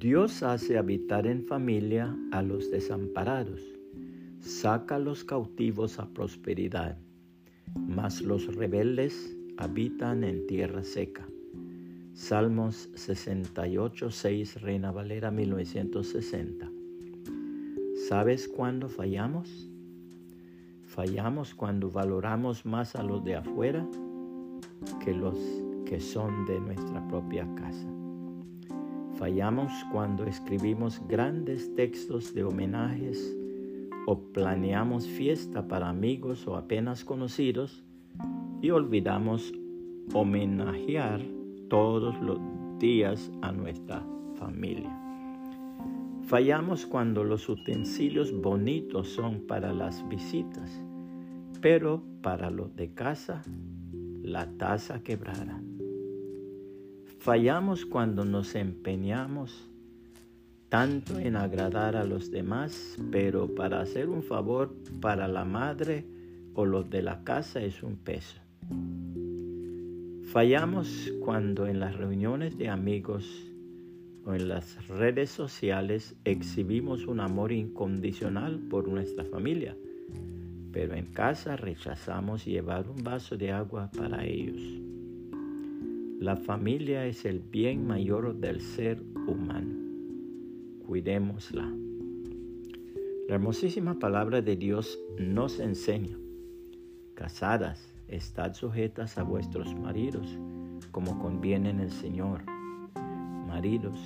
Dios 0.00 0.42
hace 0.42 0.78
habitar 0.78 1.26
en 1.26 1.44
familia 1.44 2.16
a 2.32 2.40
los 2.40 2.70
desamparados, 2.70 3.60
saca 4.40 4.94
a 4.94 4.98
los 4.98 5.24
cautivos 5.24 5.98
a 5.98 6.08
prosperidad, 6.08 6.96
mas 7.74 8.22
los 8.22 8.46
rebeldes 8.56 9.36
habitan 9.58 10.24
en 10.24 10.46
tierra 10.46 10.84
seca. 10.84 11.28
Salmos 12.14 12.88
68, 12.94 14.10
6, 14.10 14.62
Reina 14.62 14.90
Valera 14.90 15.30
1960. 15.30 16.70
¿Sabes 18.08 18.48
cuándo 18.48 18.88
fallamos? 18.88 19.70
Fallamos 20.86 21.54
cuando 21.54 21.90
valoramos 21.90 22.64
más 22.64 22.96
a 22.96 23.02
los 23.02 23.22
de 23.22 23.36
afuera 23.36 23.86
que 25.04 25.12
los 25.12 25.36
que 25.84 26.00
son 26.00 26.46
de 26.46 26.58
nuestra 26.58 27.06
propia 27.06 27.46
casa. 27.54 27.99
Fallamos 29.20 29.70
cuando 29.92 30.24
escribimos 30.24 30.98
grandes 31.06 31.74
textos 31.74 32.32
de 32.32 32.42
homenajes 32.42 33.36
o 34.06 34.18
planeamos 34.18 35.06
fiesta 35.06 35.68
para 35.68 35.90
amigos 35.90 36.48
o 36.48 36.56
apenas 36.56 37.04
conocidos 37.04 37.84
y 38.62 38.70
olvidamos 38.70 39.52
homenajear 40.14 41.20
todos 41.68 42.18
los 42.22 42.40
días 42.78 43.30
a 43.42 43.52
nuestra 43.52 44.02
familia. 44.36 44.90
Fallamos 46.22 46.86
cuando 46.86 47.22
los 47.22 47.46
utensilios 47.46 48.32
bonitos 48.32 49.10
son 49.10 49.46
para 49.46 49.74
las 49.74 50.02
visitas, 50.08 50.82
pero 51.60 52.02
para 52.22 52.48
los 52.48 52.74
de 52.74 52.94
casa, 52.94 53.42
la 54.22 54.46
taza 54.56 55.02
quebrada. 55.02 55.60
Fallamos 57.20 57.84
cuando 57.84 58.24
nos 58.24 58.54
empeñamos 58.54 59.68
tanto 60.70 61.18
en 61.18 61.36
agradar 61.36 61.94
a 61.94 62.04
los 62.04 62.30
demás, 62.30 62.96
pero 63.12 63.54
para 63.54 63.82
hacer 63.82 64.08
un 64.08 64.22
favor 64.22 64.74
para 65.02 65.28
la 65.28 65.44
madre 65.44 66.06
o 66.54 66.64
los 66.64 66.88
de 66.88 67.02
la 67.02 67.22
casa 67.22 67.60
es 67.60 67.82
un 67.82 67.96
peso. 67.96 68.40
Fallamos 70.32 71.12
cuando 71.22 71.66
en 71.66 71.78
las 71.78 71.94
reuniones 71.94 72.56
de 72.56 72.70
amigos 72.70 73.28
o 74.24 74.32
en 74.32 74.48
las 74.48 74.88
redes 74.88 75.28
sociales 75.28 76.16
exhibimos 76.24 77.06
un 77.06 77.20
amor 77.20 77.52
incondicional 77.52 78.60
por 78.70 78.88
nuestra 78.88 79.26
familia, 79.26 79.76
pero 80.72 80.94
en 80.94 81.12
casa 81.12 81.58
rechazamos 81.58 82.46
llevar 82.46 82.88
un 82.88 83.04
vaso 83.04 83.36
de 83.36 83.52
agua 83.52 83.90
para 83.94 84.24
ellos. 84.24 84.89
La 86.20 86.36
familia 86.36 87.06
es 87.06 87.24
el 87.24 87.40
bien 87.40 87.86
mayor 87.86 88.34
del 88.36 88.60
ser 88.60 89.02
humano. 89.26 89.74
Cuidémosla. 90.86 91.66
La 93.26 93.36
hermosísima 93.36 93.98
palabra 93.98 94.42
de 94.42 94.54
Dios 94.54 94.98
nos 95.18 95.58
enseña, 95.60 96.18
casadas, 97.14 97.94
estad 98.06 98.52
sujetas 98.52 99.16
a 99.16 99.22
vuestros 99.22 99.74
maridos, 99.74 100.38
como 100.90 101.18
conviene 101.18 101.70
en 101.70 101.80
el 101.80 101.90
Señor. 101.90 102.42
Maridos, 103.46 103.98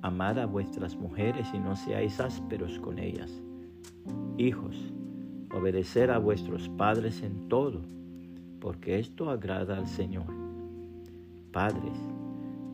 amad 0.00 0.38
a 0.38 0.46
vuestras 0.46 0.96
mujeres 0.96 1.46
y 1.52 1.58
no 1.58 1.76
seáis 1.76 2.20
ásperos 2.20 2.78
con 2.78 2.98
ellas. 2.98 3.42
Hijos, 4.38 4.94
obedecer 5.52 6.10
a 6.10 6.16
vuestros 6.16 6.70
padres 6.70 7.20
en 7.22 7.50
todo, 7.50 7.82
porque 8.60 8.98
esto 8.98 9.28
agrada 9.28 9.76
al 9.76 9.86
Señor. 9.86 10.39
Padres, 11.52 11.98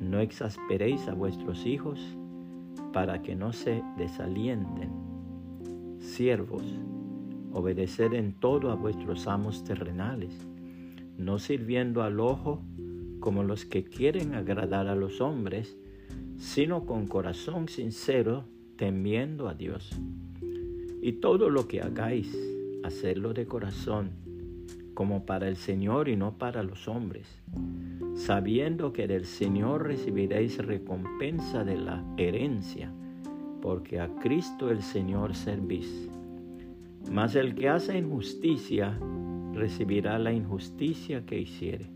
no 0.01 0.21
exasperéis 0.21 1.09
a 1.09 1.15
vuestros 1.15 1.67
hijos 1.67 2.01
para 2.93 3.23
que 3.23 3.35
no 3.35 3.53
se 3.53 3.83
desalienten. 3.97 4.91
Siervos, 5.99 6.65
obedecer 7.53 8.15
en 8.15 8.35
todo 8.35 8.71
a 8.71 8.75
vuestros 8.75 9.27
amos 9.27 9.65
terrenales, 9.65 10.47
no 11.17 11.39
sirviendo 11.39 12.03
al 12.03 12.21
ojo 12.21 12.63
como 13.21 13.43
los 13.43 13.65
que 13.65 13.85
quieren 13.85 14.35
agradar 14.35 14.89
a 14.89 14.95
los 14.95 15.21
hombres, 15.21 15.77
sino 16.37 16.85
con 16.85 17.07
corazón 17.07 17.69
sincero, 17.69 18.45
temiendo 18.77 19.49
a 19.49 19.55
Dios. 19.55 19.91
Y 21.01 21.13
todo 21.13 21.51
lo 21.51 21.67
que 21.67 21.81
hagáis, 21.81 22.37
hacerlo 22.85 23.33
de 23.33 23.47
corazón, 23.47 24.11
como 24.97 25.25
para 25.25 25.47
el 25.47 25.57
Señor 25.57 26.09
y 26.09 26.17
no 26.17 26.39
para 26.39 26.65
los 26.65 26.89
hombres 26.89 27.41
sabiendo 28.17 28.93
que 28.93 29.07
del 29.07 29.25
Señor 29.27 29.85
recibiréis 29.85 30.59
recompensa 30.59 31.63
de 31.65 31.77
la 31.77 32.03
herencia, 32.17 32.93
porque 33.61 34.01
a 34.01 34.09
Cristo 34.17 34.71
el 34.71 34.81
Señor 34.83 35.35
servís. 35.35 36.09
Mas 37.13 37.37
el 37.37 37.55
que 37.55 37.69
hace 37.69 37.99
injusticia 37.99 38.99
recibirá 39.53 40.19
la 40.19 40.33
injusticia 40.33 41.27
que 41.27 41.41
hiciere, 41.41 41.91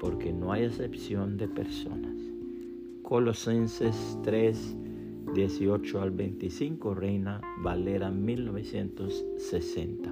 porque 0.00 0.32
no 0.32 0.52
hay 0.52 0.62
excepción 0.64 1.36
de 1.36 1.48
personas. 1.48 2.16
Colosenses 3.02 4.16
3, 4.22 4.76
18 5.34 6.00
al 6.00 6.12
25, 6.12 6.94
Reina 6.94 7.40
Valera 7.62 8.12
1960. 8.12 10.11